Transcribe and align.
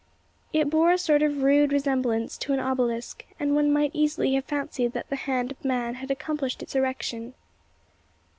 It 0.51 0.67
bore 0.71 0.91
a 0.91 0.97
sort 0.97 1.21
of 1.21 1.43
rude 1.43 1.71
resemblance 1.71 2.35
to 2.39 2.53
an 2.53 2.59
obelisk; 2.59 3.23
and 3.39 3.53
one 3.53 3.71
might 3.71 3.91
easily 3.93 4.33
have 4.33 4.45
fancied 4.45 4.93
that 4.93 5.11
the 5.11 5.15
hand 5.15 5.51
of 5.51 5.63
man 5.63 5.93
had 5.93 6.09
accomplished 6.09 6.63
its 6.63 6.73
erection. 6.73 7.35